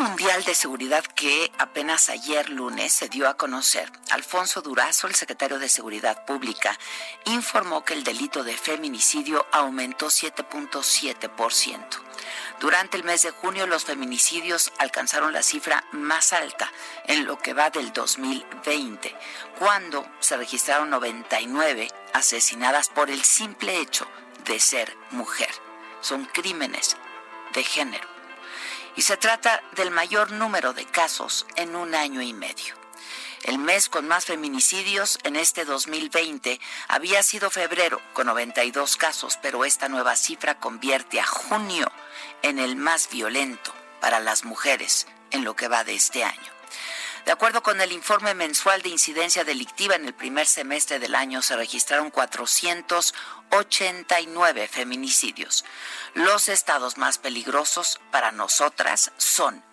[0.00, 5.58] Mundial de seguridad que apenas ayer lunes se dio a conocer, Alfonso Durazo, el secretario
[5.58, 6.78] de Seguridad Pública,
[7.26, 11.84] informó que el delito de feminicidio aumentó 7.7%.
[12.60, 16.72] Durante el mes de junio los feminicidios alcanzaron la cifra más alta
[17.04, 19.14] en lo que va del 2020,
[19.58, 24.06] cuando se registraron 99 asesinadas por el simple hecho
[24.46, 25.50] de ser mujer.
[26.00, 26.96] Son crímenes
[27.52, 28.19] de género
[28.96, 32.74] y se trata del mayor número de casos en un año y medio.
[33.42, 39.64] El mes con más feminicidios en este 2020 había sido febrero con 92 casos, pero
[39.64, 41.90] esta nueva cifra convierte a junio
[42.42, 46.59] en el más violento para las mujeres en lo que va de este año.
[47.24, 51.42] De acuerdo con el informe mensual de incidencia delictiva en el primer semestre del año
[51.42, 55.64] se registraron 489 feminicidios.
[56.14, 59.64] Los estados más peligrosos para nosotras son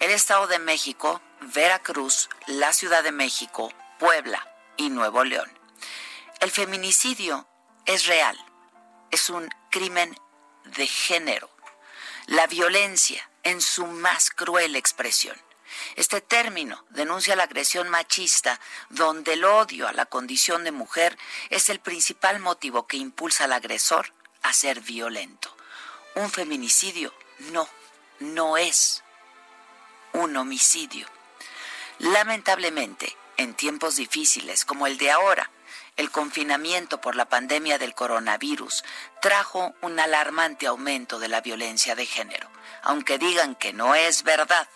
[0.00, 4.46] el Estado de México, Veracruz, la Ciudad de México, Puebla
[4.76, 5.50] y Nuevo León.
[6.40, 7.46] El feminicidio
[7.84, 8.38] es real,
[9.10, 10.18] es un crimen
[10.64, 11.50] de género.
[12.26, 15.36] La violencia en su más cruel expresión.
[15.96, 18.60] Este término denuncia la agresión machista,
[18.90, 21.18] donde el odio a la condición de mujer
[21.50, 24.12] es el principal motivo que impulsa al agresor
[24.42, 25.54] a ser violento.
[26.14, 27.12] Un feminicidio
[27.50, 27.68] no,
[28.20, 29.02] no es
[30.12, 31.06] un homicidio.
[31.98, 35.50] Lamentablemente, en tiempos difíciles como el de ahora,
[35.96, 38.84] el confinamiento por la pandemia del coronavirus
[39.22, 42.50] trajo un alarmante aumento de la violencia de género.
[42.82, 44.68] Aunque digan que no es verdad,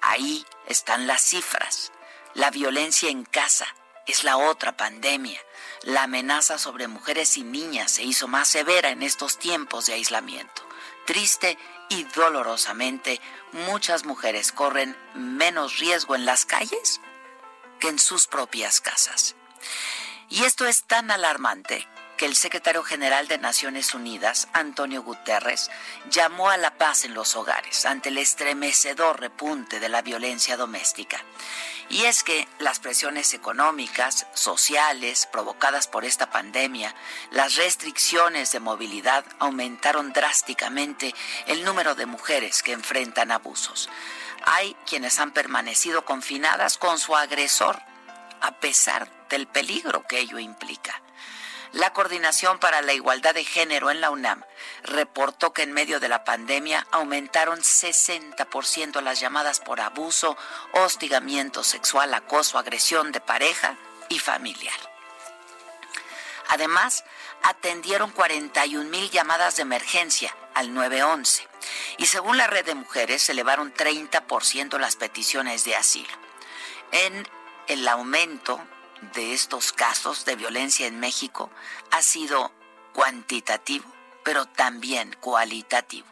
[0.00, 1.92] Ahí están las cifras.
[2.34, 3.66] La violencia en casa
[4.06, 5.40] es la otra pandemia.
[5.82, 10.62] La amenaza sobre mujeres y niñas se hizo más severa en estos tiempos de aislamiento.
[11.06, 11.58] Triste
[11.88, 13.20] y dolorosamente,
[13.52, 17.00] muchas mujeres corren menos riesgo en las calles
[17.78, 19.34] que en sus propias casas.
[20.28, 21.88] Y esto es tan alarmante
[22.20, 25.70] que el secretario general de Naciones Unidas, Antonio Guterres,
[26.10, 31.24] llamó a la paz en los hogares ante el estremecedor repunte de la violencia doméstica.
[31.88, 36.94] Y es que las presiones económicas, sociales, provocadas por esta pandemia,
[37.30, 41.14] las restricciones de movilidad aumentaron drásticamente
[41.46, 43.88] el número de mujeres que enfrentan abusos.
[44.44, 47.80] Hay quienes han permanecido confinadas con su agresor,
[48.42, 51.00] a pesar del peligro que ello implica.
[51.72, 54.42] La Coordinación para la Igualdad de Género en la UNAM
[54.82, 60.36] reportó que en medio de la pandemia aumentaron 60% las llamadas por abuso,
[60.72, 63.76] hostigamiento sexual, acoso, agresión de pareja
[64.08, 64.74] y familiar.
[66.48, 67.04] Además,
[67.44, 71.46] atendieron 41 mil llamadas de emergencia al 911
[71.98, 76.12] y según la red de mujeres se elevaron 30% las peticiones de asilo.
[76.90, 77.28] En
[77.68, 78.60] el aumento
[79.14, 81.50] de estos casos de violencia en México
[81.90, 82.52] ha sido
[82.92, 83.84] cuantitativo,
[84.24, 86.06] pero también cualitativo.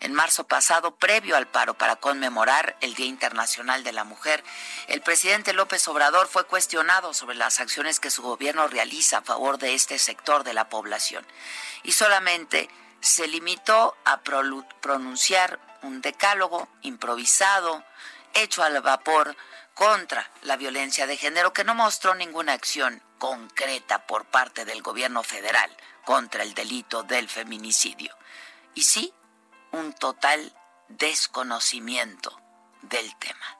[0.00, 4.44] En marzo pasado, previo al paro para conmemorar el Día Internacional de la Mujer,
[4.88, 9.58] el presidente López Obrador fue cuestionado sobre las acciones que su gobierno realiza a favor
[9.58, 11.26] de este sector de la población
[11.82, 12.68] y solamente
[13.00, 17.84] se limitó a pronunciar un decálogo improvisado,
[18.34, 19.36] hecho al vapor,
[19.76, 25.22] contra la violencia de género que no mostró ninguna acción concreta por parte del gobierno
[25.22, 25.70] federal
[26.06, 28.16] contra el delito del feminicidio.
[28.74, 29.12] Y sí,
[29.72, 30.54] un total
[30.88, 32.40] desconocimiento
[32.80, 33.58] del tema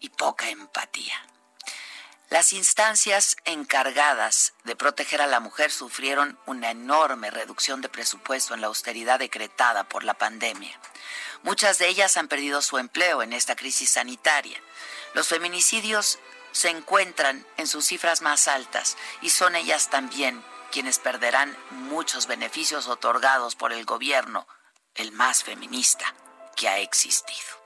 [0.00, 1.20] y poca empatía.
[2.30, 8.62] Las instancias encargadas de proteger a la mujer sufrieron una enorme reducción de presupuesto en
[8.62, 10.80] la austeridad decretada por la pandemia.
[11.42, 14.60] Muchas de ellas han perdido su empleo en esta crisis sanitaria.
[15.14, 16.18] Los feminicidios
[16.52, 22.88] se encuentran en sus cifras más altas y son ellas también quienes perderán muchos beneficios
[22.88, 24.46] otorgados por el gobierno,
[24.94, 26.14] el más feminista
[26.56, 27.62] que ha existido.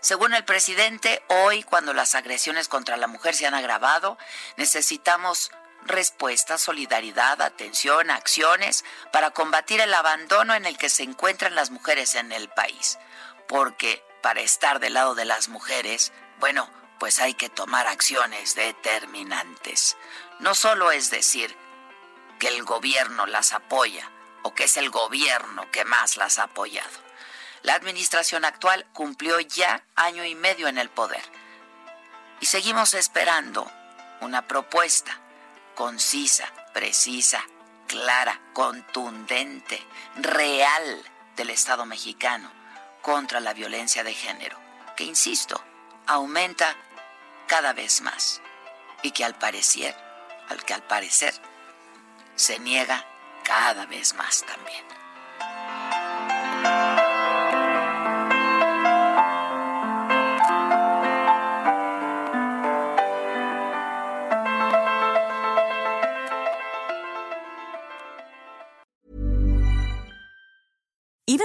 [0.00, 4.18] Según el presidente, hoy cuando las agresiones contra la mujer se han agravado,
[4.56, 5.50] necesitamos
[5.86, 12.14] respuesta, solidaridad, atención, acciones para combatir el abandono en el que se encuentran las mujeres
[12.14, 12.98] en el país.
[13.48, 19.96] Porque para estar del lado de las mujeres, bueno, pues hay que tomar acciones determinantes.
[20.38, 21.54] No solo es decir
[22.38, 24.10] que el gobierno las apoya
[24.42, 27.04] o que es el gobierno que más las ha apoyado.
[27.62, 31.22] La administración actual cumplió ya año y medio en el poder.
[32.40, 33.70] Y seguimos esperando
[34.20, 35.18] una propuesta
[35.74, 37.44] concisa, precisa,
[37.86, 39.80] clara, contundente,
[40.16, 41.02] real
[41.36, 42.50] del Estado mexicano
[43.02, 44.58] contra la violencia de género,
[44.96, 45.62] que, insisto,
[46.06, 46.76] aumenta
[47.46, 48.40] cada vez más
[49.02, 49.94] y que al parecer,
[50.48, 51.34] al que al parecer
[52.34, 53.04] se niega
[53.44, 55.03] cada vez más también.